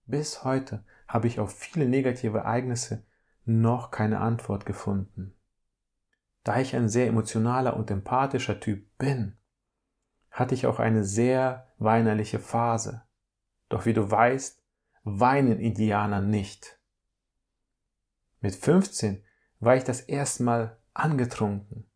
Bis 0.05 0.43
heute 0.43 0.83
habe 1.07 1.27
ich 1.27 1.39
auf 1.39 1.53
viele 1.53 1.87
negative 1.87 2.39
Ereignisse 2.39 3.03
noch 3.45 3.91
keine 3.91 4.19
Antwort 4.19 4.65
gefunden. 4.65 5.33
Da 6.43 6.59
ich 6.59 6.75
ein 6.75 6.89
sehr 6.89 7.07
emotionaler 7.07 7.75
und 7.75 7.91
empathischer 7.91 8.59
Typ 8.59 8.97
bin, 8.97 9.37
hatte 10.31 10.53
ich 10.53 10.65
auch 10.65 10.79
eine 10.79 11.03
sehr 11.03 11.67
weinerliche 11.77 12.39
Phase. 12.39 13.03
Doch 13.69 13.85
wie 13.85 13.93
du 13.93 14.09
weißt, 14.09 14.63
weinen 15.03 15.59
Indianer 15.59 16.21
nicht. 16.21 16.79
Mit 18.39 18.55
15 18.55 19.23
war 19.59 19.75
ich 19.75 19.83
das 19.83 20.01
erste 20.01 20.43
Mal 20.43 20.77
angetrunken. 20.99 21.89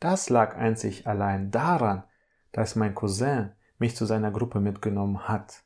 Das 0.00 0.28
lag 0.28 0.56
einzig 0.56 1.06
allein 1.06 1.50
daran, 1.50 2.04
dass 2.52 2.76
mein 2.76 2.94
Cousin 2.94 3.52
mich 3.78 3.96
zu 3.96 4.06
seiner 4.06 4.30
Gruppe 4.30 4.60
mitgenommen 4.60 5.28
hat. 5.28 5.64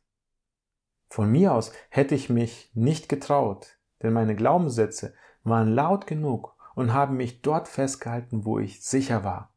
Von 1.11 1.31
mir 1.31 1.53
aus 1.53 1.73
hätte 1.89 2.15
ich 2.15 2.29
mich 2.29 2.71
nicht 2.75 3.09
getraut, 3.09 3.79
denn 4.03 4.13
meine 4.13 4.37
Glaubenssätze 4.37 5.15
waren 5.43 5.75
laut 5.75 6.07
genug 6.07 6.55
und 6.75 6.93
haben 6.93 7.17
mich 7.17 7.43
dort 7.43 7.69
festgehalten, 7.69 8.45
wo 8.45 8.59
ich 8.59 8.83
sicher 8.85 9.25
war. 9.25 9.53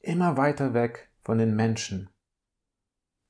Immer 0.00 0.36
weiter 0.36 0.74
weg 0.74 1.10
von 1.22 1.38
den 1.38 1.54
Menschen. 1.54 2.10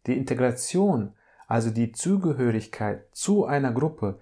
Die 0.06 0.16
Integration, 0.16 1.14
also 1.46 1.70
die 1.70 1.92
Zugehörigkeit 1.92 3.14
zu 3.14 3.44
einer 3.44 3.72
Gruppe, 3.72 4.20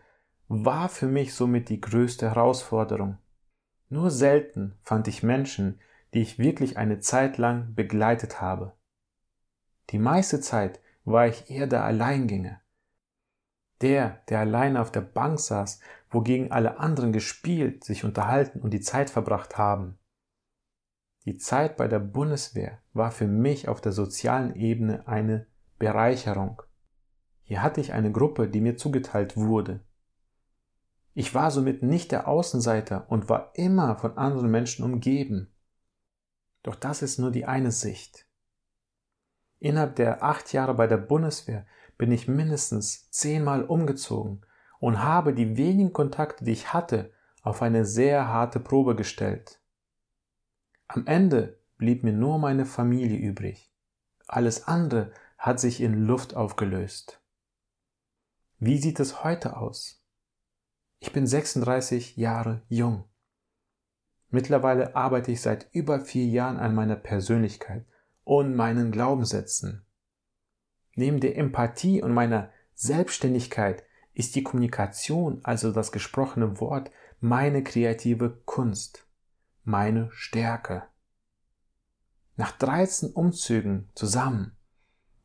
war 0.49 0.89
für 0.89 1.07
mich 1.07 1.33
somit 1.33 1.69
die 1.69 1.81
größte 1.81 2.29
Herausforderung. 2.29 3.19
Nur 3.91 4.11
selten 4.11 4.79
fand 4.83 5.09
ich 5.09 5.25
Menschen, 5.25 5.81
die 6.15 6.21
ich 6.21 6.39
wirklich 6.39 6.79
eine 6.79 7.01
Zeit 7.01 7.39
lang 7.39 7.75
begleitet 7.75 8.41
habe. 8.41 8.73
Die 9.91 9.99
meiste 9.99 10.41
Zeit 10.41 10.81
war 11.05 11.27
ich 11.27 11.51
eher 11.51 11.67
der 11.67 11.85
Alleingänger, 11.85 12.61
der, 13.81 14.23
der 14.29 14.39
alleine 14.39 14.81
auf 14.81 14.93
der 14.93 15.01
Bank 15.01 15.41
saß, 15.41 15.81
wogegen 16.09 16.53
alle 16.53 16.79
anderen 16.79 17.13
gespielt, 17.13 17.83
sich 17.83 18.05
unterhalten 18.05 18.61
und 18.61 18.71
die 18.71 18.81
Zeit 18.81 19.11
verbracht 19.11 19.59
haben. 19.59 19.99
Die 21.25 21.37
Zeit 21.37 21.77
bei 21.77 21.89
der 21.89 21.99
Bundeswehr 21.99 22.79
war 22.93 23.11
für 23.11 23.27
mich 23.27 23.69
auf 23.69 23.81
der 23.81 23.93
sozialen 23.93 24.55
Ebene 24.55 25.07
eine 25.09 25.47
Bereicherung. 25.81 26.63
Hier 27.43 27.63
hatte 27.63 27.81
ich 27.81 27.93
eine 27.93 28.13
Gruppe, 28.13 28.49
die 28.49 28.61
mir 28.61 28.77
zugeteilt 28.77 29.37
wurde. 29.37 29.81
Ich 31.15 31.35
war 31.35 31.51
somit 31.51 31.83
nicht 31.83 32.13
der 32.13 32.29
Außenseiter 32.29 33.11
und 33.11 33.29
war 33.29 33.53
immer 33.55 33.97
von 33.97 34.17
anderen 34.17 34.51
Menschen 34.51 34.85
umgeben. 34.85 35.53
Doch 36.63 36.75
das 36.75 37.03
ist 37.03 37.19
nur 37.19 37.31
die 37.31 37.47
eine 37.47 37.73
Sicht. 37.73 38.27
Innerhalb 39.59 39.97
der 39.97 40.23
acht 40.23 40.53
Jahre 40.53 40.75
bei 40.75 40.87
der 40.87 40.97
Bundeswehr 40.97 41.67
bin 41.99 42.13
ich 42.13 42.29
mindestens 42.29 43.11
zehnmal 43.11 43.65
umgezogen 43.65 44.41
und 44.79 45.03
habe 45.03 45.35
die 45.35 45.57
wenigen 45.57 45.93
Kontakte, 45.93 46.45
die 46.45 46.53
ich 46.53 46.73
hatte, 46.73 47.13
auf 47.43 47.61
eine 47.63 47.85
sehr 47.85 48.29
harte 48.29 48.61
Probe 48.61 48.95
gestellt. 48.95 49.61
Am 50.89 51.07
Ende 51.07 51.59
blieb 51.77 52.05
mir 52.05 52.13
nur 52.13 52.39
meine 52.39 52.67
Familie 52.67 53.19
übrig. 53.19 53.73
Alles 54.27 54.67
andere 54.67 55.13
hat 55.39 55.61
sich 55.61 55.81
in 55.81 56.07
Luft 56.07 56.35
aufgelöst. 56.37 57.21
Wie 58.59 58.79
sieht 58.79 59.01
es 59.01 59.25
heute 59.25 59.57
aus? 59.57 60.00
Ich 61.03 61.13
bin 61.13 61.27
36 61.27 62.19
Jahre 62.19 62.61
jung. 62.69 63.05
Mittlerweile 64.29 64.95
arbeite 64.95 65.33
ich 65.33 65.41
seit 65.41 65.67
über 65.73 66.01
vier 66.01 66.27
Jahren 66.27 66.59
an 66.59 66.75
meiner 66.75 66.95
Persönlichkeit 66.95 67.87
und 68.23 68.55
meinen 68.55 68.93
Glaubenssätzen. 68.93 69.87
Neben 70.95 71.19
der 71.19 71.39
Empathie 71.39 72.03
und 72.03 72.13
meiner 72.13 72.51
Selbstständigkeit 72.75 73.83
ist 74.13 74.35
die 74.37 74.43
Kommunikation, 74.43 75.41
also 75.43 75.73
das 75.73 75.91
gesprochene 75.91 76.61
Wort, 76.61 76.91
meine 77.19 77.65
kreative 77.65 78.39
Kunst, 78.45 79.07
meine 79.65 80.11
Stärke. 80.13 80.85
Nach 82.37 82.53
13 82.53 83.13
Umzügen 83.13 83.89
zusammen 83.95 84.55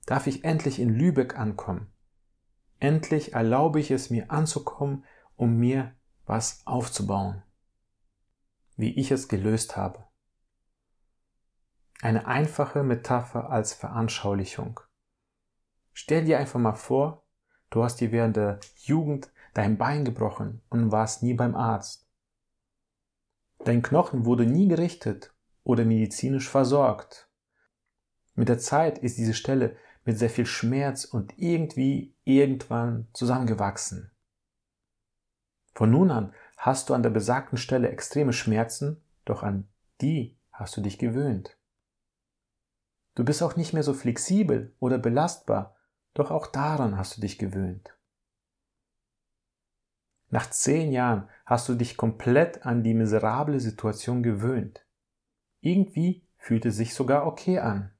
darf 0.06 0.26
ich 0.28 0.46
endlich 0.46 0.80
in 0.80 0.90
Lübeck 0.90 1.38
ankommen. 1.38 1.92
Endlich 2.80 3.34
erlaube 3.34 3.82
ich 3.82 3.92
es 3.92 4.10
mir 4.10 4.32
anzukommen, 4.32 5.04
um 5.36 5.58
mir 5.58 5.96
was 6.26 6.62
aufzubauen. 6.66 7.44
Wie 8.76 8.94
ich 9.00 9.12
es 9.12 9.28
gelöst 9.28 9.78
habe. 9.78 10.04
Eine 12.02 12.28
einfache 12.28 12.84
Metapher 12.84 13.50
als 13.50 13.74
Veranschaulichung. 13.74 14.80
Stell 15.94 16.26
dir 16.26 16.40
einfach 16.40 16.60
mal 16.60 16.76
vor, 16.76 17.26
du 17.70 17.84
hast 17.84 18.02
dir 18.02 18.12
während 18.12 18.36
der 18.36 18.60
Jugend 18.76 19.32
dein 19.54 19.78
Bein 19.78 20.04
gebrochen 20.04 20.62
und 20.70 20.92
warst 20.92 21.24
nie 21.24 21.34
beim 21.34 21.56
Arzt. 21.56 22.08
Dein 23.64 23.82
Knochen 23.82 24.26
wurde 24.26 24.46
nie 24.46 24.68
gerichtet 24.68 25.34
oder 25.64 25.86
medizinisch 25.86 26.50
versorgt. 26.50 27.30
Mit 28.36 28.50
der 28.50 28.60
Zeit 28.60 28.98
ist 28.98 29.18
diese 29.18 29.34
Stelle 29.34 29.78
mit 30.04 30.20
sehr 30.20 30.30
viel 30.30 30.46
Schmerz 30.46 31.06
und 31.06 31.34
irgendwie 31.38 32.14
irgendwann 32.26 33.08
zusammengewachsen. 33.14 34.12
Von 35.76 35.92
nun 35.92 36.10
an 36.10 36.34
hast 36.58 36.90
du 36.90 36.94
an 36.94 37.04
der 37.04 37.10
besagten 37.10 37.58
Stelle 37.58 37.90
extreme 37.90 38.34
Schmerzen, 38.34 39.04
doch 39.26 39.44
an 39.44 39.68
die 40.02 40.38
hast 40.52 40.76
du 40.78 40.82
dich 40.82 40.98
gewöhnt. 40.98 41.58
Du 43.14 43.24
bist 43.24 43.44
auch 43.44 43.56
nicht 43.56 43.74
mehr 43.74 43.84
so 43.84 43.94
flexibel 43.94 44.74
oder 44.80 44.98
belastbar, 44.98 45.76
doch 46.14 46.32
auch 46.32 46.48
daran 46.48 46.98
hast 46.98 47.18
du 47.18 47.22
dich 47.22 47.38
gewöhnt. 47.38 47.94
Nach 50.30 50.50
zehn 50.50 50.92
Jahren 50.92 51.30
hast 51.46 51.70
du 51.70 51.76
dich 51.76 51.98
komplett 51.98 52.66
an 52.66 52.84
die 52.84 52.94
miserable 52.94 53.60
Situation 53.60 54.24
gewöhnt. 54.24 54.86
Irgendwie 55.62 56.26
fühlt 56.38 56.66
es 56.66 56.78
sich 56.78 56.94
sogar 56.94 57.28
okay 57.28 57.60
an. 57.60 57.94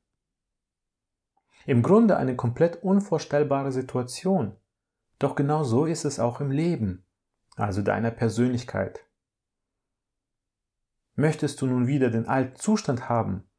Im 1.66 1.82
Grunde 1.82 2.18
eine 2.18 2.36
komplett 2.36 2.84
unvorstellbare 2.84 3.72
Situation. 3.72 4.56
Doch 5.20 5.36
genau 5.36 5.64
so 5.64 5.86
ist 5.86 6.06
es 6.06 6.20
auch 6.20 6.42
im 6.42 6.52
Leben, 6.52 7.05
also 7.56 7.82
deiner 7.82 8.12
Persönlichkeit. 8.12 9.06
Möchtest 11.16 11.62
du 11.62 11.68
nun 11.68 11.88
wieder 11.88 12.10
den 12.10 12.28
alten 12.28 12.58
Zustand 12.58 13.08
haben, 13.08 13.50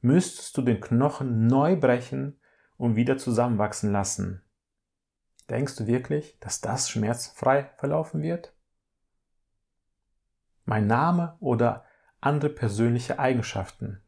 müsstest 0.00 0.56
du 0.56 0.62
den 0.62 0.80
Knochen 0.80 1.46
neu 1.46 1.76
brechen 1.76 2.40
und 2.76 2.96
wieder 2.96 3.18
zusammenwachsen 3.18 3.90
lassen. 3.90 4.42
Denkst 5.50 5.76
du 5.76 5.86
wirklich, 5.86 6.38
dass 6.38 6.60
das 6.60 6.88
schmerzfrei 6.88 7.70
verlaufen 7.76 8.22
wird? 8.22 8.54
Mein 10.64 10.86
Name 10.86 11.36
oder 11.40 11.84
andere 12.20 12.50
persönliche 12.50 13.18
Eigenschaften. 13.18 14.00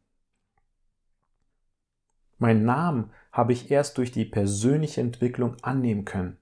Mein 2.37 2.63
Namen 2.63 3.11
habe 3.31 3.53
ich 3.53 3.71
erst 3.71 3.97
durch 3.97 4.11
die 4.11 4.25
persönliche 4.25 5.01
Entwicklung 5.01 5.57
annehmen 5.61 6.05
können. 6.05 6.37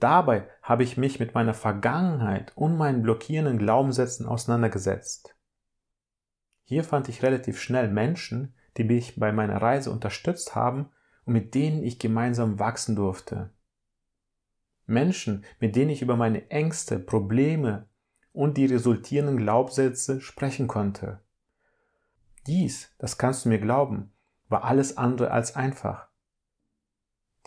Dabei 0.00 0.48
habe 0.62 0.82
ich 0.82 0.96
mich 0.96 1.20
mit 1.20 1.34
meiner 1.34 1.52
Vergangenheit 1.52 2.52
und 2.56 2.76
meinen 2.76 3.02
blockierenden 3.02 3.58
Glaubenssätzen 3.58 4.26
auseinandergesetzt. 4.26 5.36
Hier 6.64 6.84
fand 6.84 7.08
ich 7.10 7.22
relativ 7.22 7.60
schnell 7.60 7.88
Menschen, 7.88 8.54
die 8.78 8.84
mich 8.84 9.20
bei 9.20 9.30
meiner 9.30 9.60
Reise 9.60 9.90
unterstützt 9.90 10.54
haben 10.54 10.90
und 11.26 11.34
mit 11.34 11.54
denen 11.54 11.82
ich 11.82 11.98
gemeinsam 11.98 12.58
wachsen 12.58 12.96
durfte. 12.96 13.50
Menschen, 14.86 15.44
mit 15.58 15.76
denen 15.76 15.90
ich 15.90 16.00
über 16.00 16.16
meine 16.16 16.50
Ängste, 16.50 16.98
Probleme 16.98 17.86
und 18.32 18.56
die 18.56 18.66
resultierenden 18.66 19.36
Glaubenssätze 19.36 20.20
sprechen 20.20 20.66
konnte. 20.66 21.20
Dies, 22.46 22.94
das 22.98 23.18
kannst 23.18 23.44
du 23.44 23.50
mir 23.50 23.60
glauben, 23.60 24.12
war 24.48 24.64
alles 24.64 24.96
andere 24.96 25.30
als 25.30 25.56
einfach. 25.56 26.08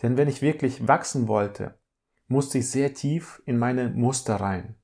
Denn 0.02 0.16
wenn 0.16 0.28
ich 0.28 0.40
wirklich 0.40 0.86
wachsen 0.86 1.26
wollte, 1.26 1.74
musste 2.26 2.58
ich 2.58 2.70
sehr 2.70 2.94
tief 2.94 3.42
in 3.46 3.58
meine 3.58 3.90
Muster 3.90 4.36
rein. 4.36 4.76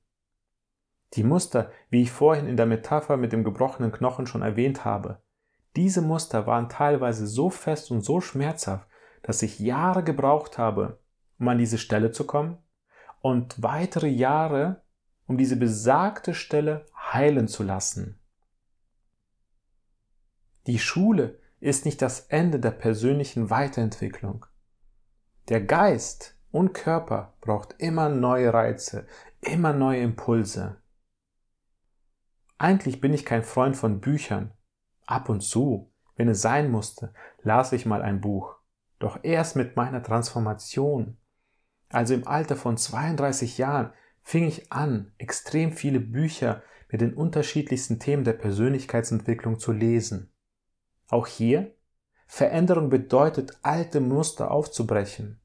Die 1.13 1.23
Muster, 1.23 1.71
wie 1.89 2.03
ich 2.03 2.11
vorhin 2.11 2.47
in 2.47 2.57
der 2.57 2.65
Metapher 2.65 3.17
mit 3.17 3.33
dem 3.33 3.43
gebrochenen 3.43 3.91
Knochen 3.91 4.27
schon 4.27 4.41
erwähnt 4.41 4.85
habe, 4.85 5.21
diese 5.75 6.01
Muster 6.01 6.47
waren 6.47 6.69
teilweise 6.69 7.27
so 7.27 7.49
fest 7.49 7.91
und 7.91 8.01
so 8.01 8.21
schmerzhaft, 8.21 8.87
dass 9.23 9.41
ich 9.41 9.59
Jahre 9.59 10.03
gebraucht 10.03 10.57
habe, 10.57 10.99
um 11.39 11.47
an 11.47 11.57
diese 11.57 11.77
Stelle 11.77 12.11
zu 12.11 12.25
kommen 12.25 12.57
und 13.21 13.61
weitere 13.61 14.07
Jahre, 14.07 14.83
um 15.27 15.37
diese 15.37 15.55
besagte 15.55 16.33
Stelle 16.33 16.85
heilen 16.95 17.47
zu 17.47 17.63
lassen. 17.63 18.19
Die 20.67 20.79
Schule 20.79 21.39
ist 21.59 21.85
nicht 21.85 22.01
das 22.01 22.21
Ende 22.27 22.59
der 22.59 22.71
persönlichen 22.71 23.49
Weiterentwicklung. 23.49 24.45
Der 25.49 25.61
Geist 25.61 26.37
und 26.51 26.73
Körper 26.73 27.33
braucht 27.41 27.75
immer 27.79 28.09
neue 28.09 28.53
Reize, 28.53 29.07
immer 29.41 29.73
neue 29.73 30.01
Impulse. 30.01 30.77
Eigentlich 32.57 33.01
bin 33.01 33.13
ich 33.13 33.25
kein 33.25 33.43
Freund 33.43 33.75
von 33.75 34.01
Büchern. 34.01 34.51
Ab 35.05 35.29
und 35.29 35.41
zu, 35.41 35.91
wenn 36.15 36.29
es 36.29 36.41
sein 36.41 36.69
musste, 36.69 37.13
las 37.41 37.71
ich 37.71 37.85
mal 37.85 38.01
ein 38.01 38.21
Buch. 38.21 38.55
Doch 38.99 39.19
erst 39.23 39.55
mit 39.55 39.75
meiner 39.75 40.03
Transformation, 40.03 41.17
also 41.89 42.13
im 42.13 42.27
Alter 42.27 42.55
von 42.55 42.77
32 42.77 43.57
Jahren, 43.57 43.91
fing 44.21 44.45
ich 44.45 44.71
an, 44.71 45.11
extrem 45.17 45.71
viele 45.71 45.99
Bücher 45.99 46.61
mit 46.89 47.01
den 47.01 47.13
unterschiedlichsten 47.13 47.99
Themen 47.99 48.23
der 48.23 48.33
Persönlichkeitsentwicklung 48.33 49.57
zu 49.57 49.71
lesen. 49.71 50.31
Auch 51.09 51.25
hier, 51.25 51.75
Veränderung 52.27 52.89
bedeutet, 52.89 53.57
alte 53.63 53.99
Muster 53.99 54.51
aufzubrechen. 54.51 55.40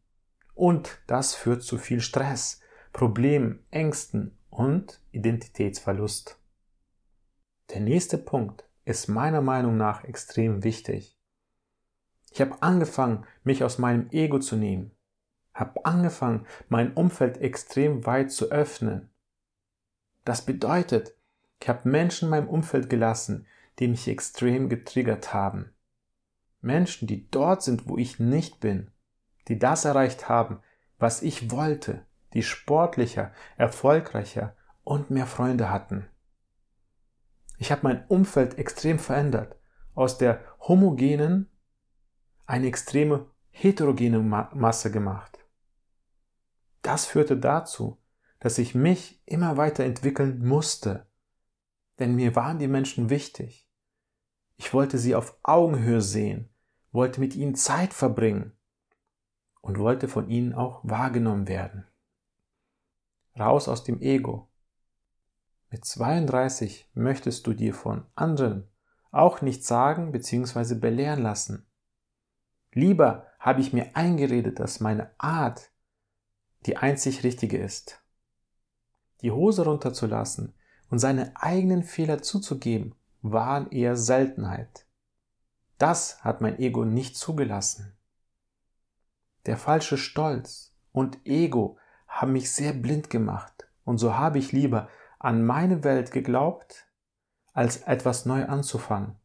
Und 0.56 0.98
das 1.06 1.34
führt 1.34 1.62
zu 1.62 1.76
viel 1.76 2.00
Stress, 2.00 2.62
Problemen, 2.95 3.62
Ängsten 3.71 4.38
und 4.49 5.02
Identitätsverlust. 5.12 6.40
Der 7.69 7.80
nächste 7.80 8.16
Punkt 8.16 8.64
ist 8.86 9.06
meiner 9.06 9.42
Meinung 9.42 9.76
nach 9.76 10.04
extrem 10.04 10.64
wichtig. 10.64 11.19
Ich 12.30 12.40
habe 12.40 12.62
angefangen, 12.62 13.26
mich 13.45 13.64
aus 13.64 13.76
meinem 13.76 14.08
Ego 14.12 14.38
zu 14.38 14.56
nehmen, 14.56 14.92
habe 15.52 15.84
angefangen, 15.84 16.47
mein 16.71 16.95
Umfeld 16.95 17.36
extrem 17.36 18.06
weit 18.06 18.32
zu 18.32 18.50
öffnen. 18.50 19.10
Das 20.25 20.47
bedeutet, 20.47 21.19
ich 21.60 21.69
habe 21.69 21.86
Menschen 21.86 22.26
in 22.26 22.30
meinem 22.30 22.49
Umfeld 22.49 22.88
gelassen, 22.88 23.47
die 23.78 23.88
mich 23.88 24.08
extrem 24.08 24.71
getriggert 24.71 25.34
haben. 25.34 25.75
Menschen, 26.62 27.06
die 27.06 27.30
dort 27.30 27.62
sind, 27.62 27.90
wo 27.90 27.99
ich 27.99 28.19
nicht 28.19 28.58
bin, 28.60 28.90
die 29.49 29.59
das 29.59 29.85
erreicht 29.85 30.28
haben, 30.28 30.61
was 30.99 31.23
ich 31.23 31.50
wollte, 31.50 32.04
die 32.32 32.43
sportlicher, 32.43 33.32
erfolgreicher 33.56 34.56
und 34.85 35.11
mehr 35.11 35.26
Freunde 35.26 35.71
hatten. 35.71 36.09
Ich 37.59 37.73
habe 37.73 37.82
mein 37.85 38.06
Umfeld 38.06 38.59
extrem 38.59 38.99
verändert, 38.99 39.56
aus 39.95 40.19
der 40.19 40.41
homogenen 40.61 41.50
eine 42.47 42.67
extreme 42.67 43.30
heterogene 43.50 44.21
Masse 44.21 44.91
gemacht. 44.91 45.39
Das 46.82 47.06
führte 47.06 47.37
dazu, 47.37 47.99
dass 48.39 48.59
ich 48.59 48.75
mich 48.75 49.23
immer 49.26 49.56
weiter 49.56 49.85
entwickeln 49.85 50.47
musste, 50.47 51.06
denn 51.99 52.15
mir 52.15 52.37
waren 52.37 52.59
die 52.59 52.69
Menschen 52.69 53.09
wichtig. 53.11 53.69
Ich 54.56 54.73
wollte 54.75 54.99
sie 54.99 55.15
auf 55.15 55.39
Augenhöhe 55.43 56.02
sehen, 56.02 56.50
wollte 56.93 57.21
mit 57.21 57.35
ihnen 57.35 57.54
Zeit 57.54 57.95
verbringen 57.95 58.55
und 59.67 59.79
wollte 59.79 60.07
von 60.07 60.31
ihnen 60.31 60.55
auch 60.55 60.81
wahrgenommen 60.85 61.49
werden. 61.49 61.85
Raus 63.37 63.67
aus 63.69 63.83
dem 63.83 64.00
Ego. 64.00 64.49
Mit 65.71 65.85
32 65.85 66.89
möchtest 66.95 67.47
du 67.49 67.52
dir 67.52 67.75
von 67.75 68.07
anderen 68.15 68.69
auch 69.11 69.41
nichts 69.41 69.67
sagen 69.67 70.13
bzw. 70.13 70.76
belehren 70.76 71.21
lassen. 71.21 71.67
Lieber 72.73 73.26
habe 73.41 73.61
ich 73.61 73.73
mir 73.73 73.97
eingeredet, 73.97 74.61
dass 74.61 74.79
meine 74.79 75.11
Art 75.19 75.73
die 76.67 76.76
einzig 76.76 77.25
richtige 77.25 77.59
ist. 77.59 78.00
Die 79.23 79.33
Hose 79.33 79.65
runterzulassen 79.65 80.55
und 80.91 81.00
seine 81.00 81.33
eigenen 81.35 81.83
Fehler 81.83 82.23
zuzugeben, 82.23 82.95
waren 83.23 83.69
eher 83.73 83.97
Seltenheit. 83.97 84.87
Das 85.79 86.23
hat 86.23 86.41
mein 86.41 86.61
Ego 86.61 86.85
nicht 86.85 87.17
zugelassen. 87.17 87.96
Der 89.47 89.56
falsche 89.56 89.97
Stolz 89.97 90.75
und 90.93 91.25
Ego 91.25 91.78
haben 92.09 92.32
mich 92.32 92.52
sehr 92.52 92.73
blind 92.73 93.11
gemacht 93.11 93.69
und 93.85 93.99
so 93.99 94.17
habe 94.17 94.39
ich 94.39 94.52
lieber 94.52 94.89
an 95.19 95.45
meine 95.45 95.85
Welt 95.85 96.11
geglaubt, 96.11 96.89
als 97.52 97.78
etwas 97.78 98.26
neu 98.26 98.45
anzufangen. 98.45 99.17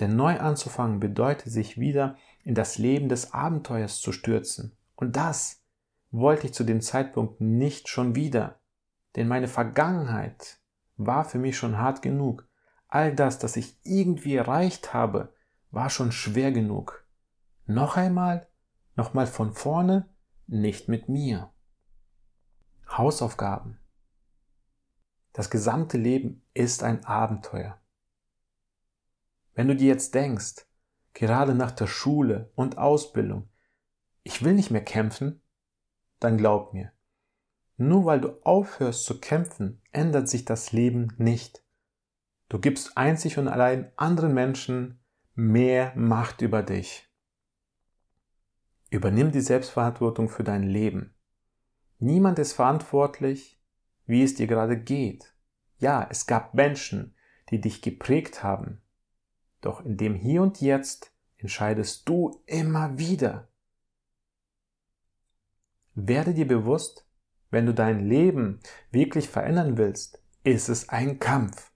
Denn 0.00 0.16
neu 0.16 0.38
anzufangen 0.38 1.00
bedeutet 1.00 1.52
sich 1.52 1.78
wieder 1.78 2.16
in 2.42 2.54
das 2.54 2.78
Leben 2.78 3.08
des 3.08 3.32
Abenteuers 3.32 4.00
zu 4.00 4.12
stürzen. 4.12 4.76
Und 4.96 5.16
das 5.16 5.62
wollte 6.10 6.46
ich 6.46 6.54
zu 6.54 6.64
dem 6.64 6.80
Zeitpunkt 6.80 7.40
nicht 7.40 7.88
schon 7.88 8.14
wieder. 8.14 8.60
Denn 9.16 9.28
meine 9.28 9.48
Vergangenheit 9.48 10.58
war 10.96 11.24
für 11.24 11.38
mich 11.38 11.56
schon 11.56 11.78
hart 11.78 12.02
genug. 12.02 12.48
All 12.88 13.14
das, 13.14 13.38
das 13.38 13.56
ich 13.56 13.78
irgendwie 13.82 14.36
erreicht 14.36 14.94
habe, 14.94 15.34
war 15.70 15.90
schon 15.90 16.12
schwer 16.12 16.52
genug. 16.52 17.04
Noch 17.66 17.96
einmal? 17.96 18.47
Nochmal 18.98 19.28
von 19.28 19.52
vorne? 19.52 20.08
Nicht 20.48 20.88
mit 20.88 21.08
mir. 21.08 21.52
Hausaufgaben. 22.88 23.78
Das 25.32 25.50
gesamte 25.50 25.96
Leben 25.96 26.44
ist 26.52 26.82
ein 26.82 27.04
Abenteuer. 27.04 27.80
Wenn 29.54 29.68
du 29.68 29.76
dir 29.76 29.86
jetzt 29.86 30.16
denkst, 30.16 30.66
gerade 31.12 31.54
nach 31.54 31.70
der 31.70 31.86
Schule 31.86 32.50
und 32.56 32.76
Ausbildung, 32.76 33.48
ich 34.24 34.42
will 34.42 34.54
nicht 34.54 34.72
mehr 34.72 34.84
kämpfen, 34.84 35.42
dann 36.18 36.36
glaub 36.36 36.74
mir, 36.74 36.90
nur 37.76 38.04
weil 38.04 38.20
du 38.20 38.30
aufhörst 38.42 39.04
zu 39.04 39.20
kämpfen, 39.20 39.80
ändert 39.92 40.28
sich 40.28 40.44
das 40.44 40.72
Leben 40.72 41.14
nicht. 41.18 41.64
Du 42.48 42.58
gibst 42.58 42.98
einzig 42.98 43.38
und 43.38 43.46
allein 43.46 43.92
anderen 43.94 44.34
Menschen 44.34 44.98
mehr 45.36 45.94
Macht 45.94 46.42
über 46.42 46.64
dich. 46.64 47.07
Übernimm 48.90 49.32
die 49.32 49.40
Selbstverantwortung 49.40 50.28
für 50.28 50.44
dein 50.44 50.62
Leben. 50.62 51.14
Niemand 51.98 52.38
ist 52.38 52.54
verantwortlich, 52.54 53.60
wie 54.06 54.22
es 54.22 54.34
dir 54.34 54.46
gerade 54.46 54.78
geht. 54.78 55.34
Ja, 55.78 56.06
es 56.10 56.26
gab 56.26 56.54
Menschen, 56.54 57.14
die 57.50 57.60
dich 57.60 57.82
geprägt 57.82 58.42
haben. 58.42 58.80
Doch 59.60 59.84
in 59.84 59.96
dem 59.96 60.14
Hier 60.14 60.42
und 60.42 60.60
Jetzt 60.60 61.12
entscheidest 61.36 62.08
du 62.08 62.42
immer 62.46 62.98
wieder. 62.98 63.48
Werde 65.94 66.32
dir 66.32 66.46
bewusst, 66.46 67.06
wenn 67.50 67.66
du 67.66 67.74
dein 67.74 68.06
Leben 68.08 68.60
wirklich 68.90 69.28
verändern 69.28 69.76
willst, 69.76 70.22
ist 70.44 70.68
es 70.68 70.88
ein 70.88 71.18
Kampf. 71.18 71.72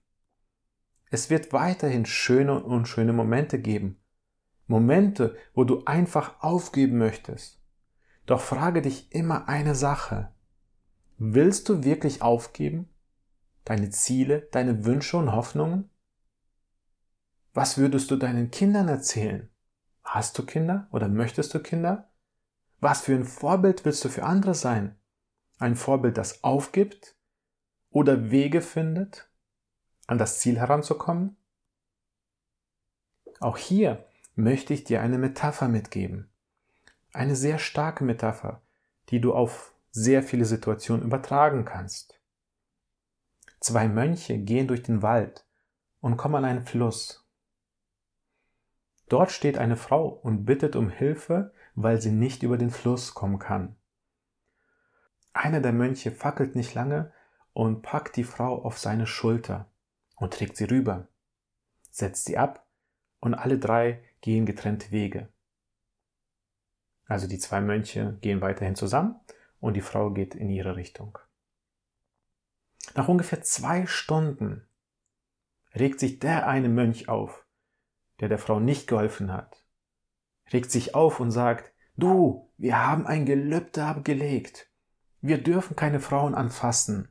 Es 1.11 1.29
wird 1.29 1.53
weiterhin 1.53 2.05
schöne 2.05 2.55
und 2.55 2.63
unschöne 2.63 3.13
Momente 3.13 3.59
geben. 3.59 4.02
Momente, 4.67 5.35
wo 5.53 5.63
du 5.63 5.83
einfach 5.85 6.41
aufgeben 6.41 6.97
möchtest. 6.97 7.61
Doch 8.25 8.41
frage 8.41 8.81
dich 8.81 9.11
immer 9.11 9.47
eine 9.49 9.75
Sache. 9.75 10.33
Willst 11.17 11.69
du 11.69 11.83
wirklich 11.83 12.21
aufgeben? 12.21 12.89
Deine 13.65 13.89
Ziele, 13.89 14.47
deine 14.51 14.85
Wünsche 14.85 15.17
und 15.17 15.31
Hoffnungen? 15.31 15.89
Was 17.53 17.77
würdest 17.77 18.09
du 18.11 18.15
deinen 18.15 18.51
Kindern 18.51 18.87
erzählen? 18.87 19.49
Hast 20.03 20.37
du 20.37 20.45
Kinder 20.45 20.87
oder 20.91 21.07
möchtest 21.07 21.53
du 21.53 21.59
Kinder? 21.59 22.11
Was 22.79 23.01
für 23.01 23.13
ein 23.13 23.25
Vorbild 23.25 23.85
willst 23.85 24.03
du 24.03 24.09
für 24.09 24.23
andere 24.23 24.53
sein? 24.53 24.99
Ein 25.59 25.75
Vorbild, 25.75 26.17
das 26.17 26.43
aufgibt 26.43 27.15
oder 27.89 28.31
Wege 28.31 28.61
findet, 28.61 29.29
an 30.07 30.17
das 30.17 30.39
Ziel 30.39 30.57
heranzukommen? 30.57 31.37
Auch 33.39 33.57
hier 33.57 34.05
möchte 34.35 34.73
ich 34.73 34.83
dir 34.83 35.01
eine 35.01 35.17
Metapher 35.17 35.67
mitgeben. 35.67 36.29
Eine 37.11 37.35
sehr 37.35 37.59
starke 37.59 38.03
Metapher, 38.03 38.61
die 39.09 39.21
du 39.21 39.33
auf 39.33 39.73
sehr 39.91 40.23
viele 40.23 40.45
Situationen 40.45 41.05
übertragen 41.05 41.65
kannst. 41.65 42.19
Zwei 43.59 43.87
Mönche 43.87 44.37
gehen 44.39 44.67
durch 44.67 44.81
den 44.81 45.01
Wald 45.01 45.45
und 46.01 46.17
kommen 46.17 46.35
an 46.35 46.45
einen 46.45 46.65
Fluss. 46.65 47.23
Dort 49.07 49.31
steht 49.31 49.57
eine 49.57 49.77
Frau 49.77 50.07
und 50.07 50.45
bittet 50.45 50.75
um 50.75 50.89
Hilfe, 50.89 51.53
weil 51.75 52.01
sie 52.01 52.11
nicht 52.11 52.41
über 52.43 52.57
den 52.57 52.71
Fluss 52.71 53.13
kommen 53.13 53.37
kann. 53.37 53.75
Einer 55.33 55.61
der 55.61 55.73
Mönche 55.73 56.11
fackelt 56.11 56.55
nicht 56.55 56.73
lange 56.73 57.11
und 57.53 57.81
packt 57.83 58.15
die 58.15 58.23
Frau 58.23 58.63
auf 58.63 58.79
seine 58.79 59.05
Schulter 59.05 59.69
und 60.15 60.33
trägt 60.33 60.57
sie 60.57 60.65
rüber, 60.65 61.07
setzt 61.91 62.25
sie 62.25 62.37
ab 62.37 62.65
und 63.19 63.33
alle 63.33 63.59
drei 63.59 64.03
gehen 64.23 64.45
getrennte 64.45 64.89
Wege. 64.91 65.27
Also 67.05 67.27
die 67.27 67.37
zwei 67.37 67.59
Mönche 67.59 68.17
gehen 68.21 68.39
weiterhin 68.39 68.75
zusammen 68.75 69.19
und 69.59 69.73
die 69.75 69.81
Frau 69.81 70.11
geht 70.11 70.33
in 70.33 70.49
ihre 70.49 70.77
Richtung. 70.77 71.19
Nach 72.95 73.09
ungefähr 73.09 73.41
zwei 73.43 73.85
Stunden 73.85 74.65
regt 75.75 75.99
sich 75.99 76.19
der 76.19 76.47
eine 76.47 76.69
Mönch 76.69 77.09
auf, 77.09 77.45
der 78.21 78.29
der 78.29 78.37
Frau 78.39 78.61
nicht 78.61 78.87
geholfen 78.87 79.33
hat, 79.33 79.65
regt 80.53 80.71
sich 80.71 80.95
auf 80.95 81.19
und 81.19 81.31
sagt, 81.31 81.73
du, 81.97 82.49
wir 82.57 82.85
haben 82.85 83.05
ein 83.05 83.25
Gelübde 83.25 83.83
abgelegt, 83.83 84.71
wir 85.19 85.43
dürfen 85.43 85.75
keine 85.75 85.99
Frauen 85.99 86.33
anfassen. 86.33 87.09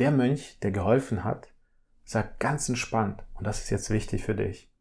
Der 0.00 0.10
Mönch, 0.10 0.58
der 0.58 0.72
geholfen 0.72 1.22
hat, 1.22 1.54
sagt 2.02 2.40
ganz 2.40 2.68
entspannt, 2.68 3.24
und 3.34 3.46
das 3.46 3.60
ist 3.60 3.70
jetzt 3.70 3.90
wichtig 3.90 4.24
für 4.24 4.34
dich, 4.34 4.72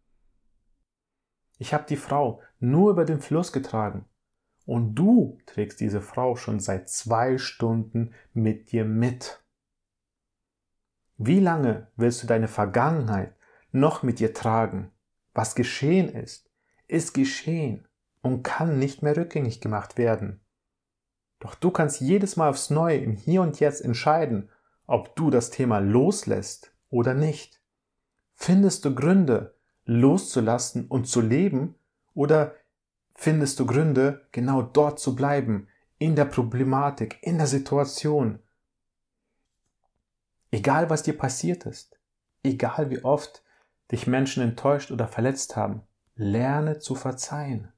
ich 1.57 1.73
habe 1.73 1.85
die 1.87 1.97
Frau 1.97 2.41
nur 2.59 2.91
über 2.91 3.05
den 3.05 3.19
Fluss 3.19 3.51
getragen. 3.51 4.05
Und 4.65 4.95
du 4.95 5.39
trägst 5.45 5.79
diese 5.79 6.01
Frau 6.01 6.35
schon 6.35 6.59
seit 6.59 6.89
zwei 6.89 7.37
Stunden 7.37 8.13
mit 8.33 8.71
dir 8.71 8.85
mit. 8.85 9.43
Wie 11.17 11.39
lange 11.39 11.87
willst 11.95 12.21
du 12.21 12.27
deine 12.27 12.47
Vergangenheit 12.47 13.33
noch 13.71 14.03
mit 14.03 14.19
dir 14.19 14.33
tragen? 14.33 14.91
Was 15.33 15.55
geschehen 15.55 16.09
ist, 16.09 16.51
ist 16.87 17.13
geschehen 17.13 17.87
und 18.21 18.43
kann 18.43 18.77
nicht 18.77 19.03
mehr 19.03 19.15
rückgängig 19.15 19.61
gemacht 19.61 19.97
werden. 19.97 20.41
Doch 21.39 21.55
du 21.55 21.71
kannst 21.71 22.01
jedes 22.01 22.35
Mal 22.35 22.49
aufs 22.49 22.69
Neue 22.69 22.97
im 22.97 23.13
Hier 23.13 23.41
und 23.41 23.59
Jetzt 23.59 23.81
entscheiden, 23.81 24.49
ob 24.85 25.15
du 25.15 25.29
das 25.29 25.49
Thema 25.49 25.79
loslässt 25.79 26.73
oder 26.89 27.13
nicht. 27.13 27.61
Findest 28.33 28.85
du 28.85 28.93
Gründe, 28.93 29.56
loszulassen 29.87 30.85
und 30.87 31.07
zu 31.07 31.21
leben? 31.21 31.75
Oder 32.13 32.53
findest 33.15 33.59
du 33.59 33.65
Gründe, 33.65 34.27
genau 34.31 34.61
dort 34.61 34.99
zu 34.99 35.15
bleiben, 35.15 35.67
in 35.97 36.15
der 36.15 36.25
Problematik, 36.25 37.17
in 37.21 37.37
der 37.37 37.47
Situation? 37.47 38.39
Egal 40.51 40.89
was 40.89 41.03
dir 41.03 41.17
passiert 41.17 41.65
ist, 41.65 41.97
egal 42.43 42.89
wie 42.91 43.03
oft 43.03 43.43
dich 43.91 44.05
Menschen 44.05 44.43
enttäuscht 44.43 44.91
oder 44.91 45.07
verletzt 45.07 45.55
haben, 45.55 45.81
lerne 46.15 46.79
zu 46.79 46.93
verzeihen. 46.93 47.71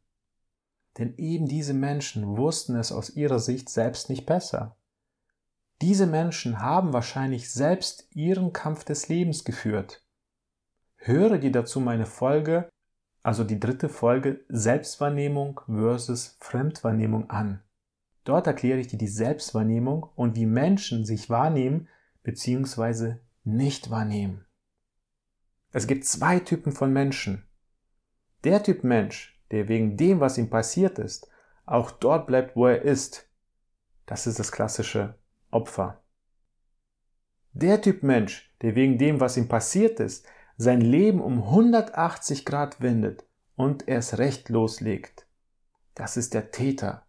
Denn 0.98 1.16
eben 1.18 1.48
diese 1.48 1.74
Menschen 1.74 2.38
wussten 2.38 2.76
es 2.76 2.92
aus 2.92 3.12
ihrer 3.12 3.40
Sicht 3.40 3.70
selbst 3.70 4.10
nicht 4.10 4.26
besser. 4.26 4.76
Diese 5.82 6.08
Menschen 6.08 6.62
haben 6.62 6.92
wahrscheinlich 6.92 7.52
selbst 7.52 8.08
ihren 8.14 8.52
Kampf 8.52 8.84
des 8.84 9.08
Lebens 9.08 9.46
geführt 9.46 10.04
Höre 11.02 11.38
dir 11.38 11.52
dazu 11.52 11.80
meine 11.80 12.06
Folge, 12.06 12.70
also 13.24 13.46
die 13.46 13.60
dritte 13.60 13.88
Folge 13.88 14.44
Selbstwahrnehmung 14.50 15.62
versus 15.66 16.38
Fremdwahrnehmung 16.42 17.30
an. 17.30 17.64
Dort 18.26 18.48
erkläre 18.48 18.80
ich 18.80 18.88
dir 18.88 18.98
die 18.98 19.08
Selbstwahrnehmung 19.08 20.10
und 20.16 20.36
wie 20.36 20.46
Menschen 20.46 21.06
sich 21.06 21.30
wahrnehmen 21.30 21.88
bzw. 22.24 23.16
nicht 23.46 23.90
wahrnehmen. 23.90 24.46
Es 25.72 25.88
gibt 25.88 26.04
zwei 26.04 26.40
Typen 26.40 26.74
von 26.74 26.92
Menschen. 26.92 27.48
Der 28.44 28.62
Typ 28.62 28.84
Mensch, 28.84 29.42
der 29.52 29.70
wegen 29.70 29.96
dem, 29.96 30.20
was 30.20 30.38
ihm 30.38 30.50
passiert 30.50 31.00
ist, 31.00 31.30
auch 31.66 31.92
dort 31.92 32.28
bleibt, 32.28 32.58
wo 32.58 32.68
er 32.68 32.82
ist. 32.82 33.30
Das 34.06 34.28
ist 34.28 34.38
das 34.38 34.52
klassische 34.52 35.16
Opfer. 35.50 36.04
Der 37.54 37.82
Typ 37.82 38.04
Mensch, 38.04 38.54
der 38.62 38.76
wegen 38.76 38.98
dem, 38.98 39.22
was 39.22 39.38
ihm 39.38 39.48
passiert 39.48 40.02
ist, 40.02 40.28
sein 40.62 40.82
Leben 40.82 41.22
um 41.22 41.42
180 41.42 42.44
Grad 42.44 42.82
wendet 42.82 43.26
und 43.56 43.88
erst 43.88 44.18
recht 44.18 44.50
loslegt. 44.50 45.26
Das 45.96 46.18
ist 46.18 46.34
der 46.34 46.52
Täter. 46.52 47.08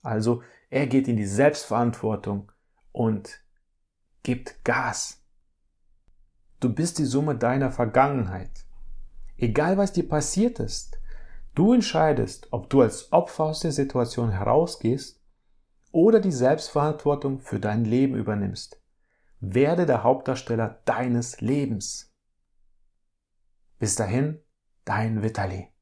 Also 0.00 0.42
er 0.70 0.86
geht 0.86 1.06
in 1.06 1.18
die 1.18 1.26
Selbstverantwortung 1.26 2.50
und 2.90 3.44
gibt 4.22 4.64
Gas. 4.64 5.22
Du 6.60 6.72
bist 6.72 6.98
die 6.98 7.04
Summe 7.04 7.36
deiner 7.36 7.70
Vergangenheit. 7.70 8.64
Egal 9.36 9.76
was 9.76 9.92
dir 9.92 10.08
passiert 10.08 10.58
ist, 10.58 10.98
du 11.54 11.74
entscheidest, 11.74 12.48
ob 12.50 12.70
du 12.70 12.80
als 12.80 13.12
Opfer 13.12 13.44
aus 13.44 13.60
der 13.60 13.72
Situation 13.72 14.30
herausgehst 14.30 15.20
oder 15.92 16.18
die 16.18 16.32
Selbstverantwortung 16.32 17.40
für 17.40 17.60
dein 17.60 17.84
Leben 17.84 18.14
übernimmst. 18.14 18.80
Werde 19.40 19.84
der 19.84 20.02
Hauptdarsteller 20.02 20.80
deines 20.86 21.42
Lebens. 21.42 22.09
Bis 23.80 23.96
dahin, 23.96 24.38
dein 24.84 25.22
Vitali. 25.22 25.72